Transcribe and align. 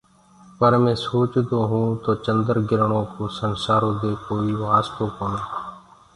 پر 0.57 0.71
مينٚ 0.83 1.01
سوچدو 1.03 1.59
هيوُنٚ 1.71 1.99
تو 2.03 2.11
چنڊگرڻو 2.23 3.01
ڪو 3.13 3.23
دنيآ 3.41 3.75
دي 4.01 4.11
ڪو 4.25 4.35
واستو 4.67 5.03
ڪونآ۔ 5.17 5.41